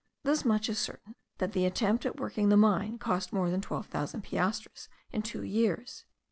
This 0.23 0.43
much 0.43 0.67
is 0.67 0.79
certain, 0.79 1.13
that 1.37 1.51
the 1.51 1.63
attempt 1.63 2.07
at 2.07 2.15
working 2.19 2.49
the 2.49 2.57
mine 2.57 2.97
cost 2.97 3.31
more 3.31 3.51
than 3.51 3.61
twelve 3.61 3.85
thousand 3.85 4.23
piastres 4.23 4.89
in 5.11 5.21
two 5.21 5.43
years. 5.43 6.05